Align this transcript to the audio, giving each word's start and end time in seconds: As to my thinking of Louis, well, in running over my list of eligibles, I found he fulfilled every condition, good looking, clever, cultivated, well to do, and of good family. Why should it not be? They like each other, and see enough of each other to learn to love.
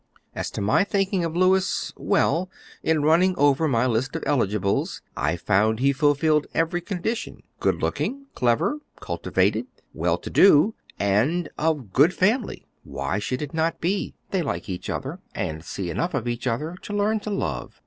As 0.33 0.49
to 0.49 0.61
my 0.61 0.83
thinking 0.83 1.23
of 1.23 1.35
Louis, 1.37 1.93
well, 1.95 2.49
in 2.81 3.03
running 3.03 3.35
over 3.37 3.67
my 3.67 3.85
list 3.85 4.15
of 4.15 4.23
eligibles, 4.25 5.03
I 5.15 5.35
found 5.37 5.77
he 5.79 5.93
fulfilled 5.93 6.47
every 6.55 6.81
condition, 6.81 7.43
good 7.59 7.83
looking, 7.83 8.25
clever, 8.33 8.79
cultivated, 8.99 9.67
well 9.93 10.17
to 10.17 10.31
do, 10.31 10.73
and 10.97 11.49
of 11.55 11.93
good 11.93 12.15
family. 12.15 12.65
Why 12.83 13.19
should 13.19 13.43
it 13.43 13.53
not 13.53 13.79
be? 13.79 14.15
They 14.31 14.41
like 14.41 14.67
each 14.67 14.89
other, 14.89 15.19
and 15.35 15.63
see 15.63 15.91
enough 15.91 16.15
of 16.15 16.27
each 16.27 16.47
other 16.47 16.77
to 16.81 16.93
learn 16.93 17.19
to 17.19 17.29
love. 17.29 17.79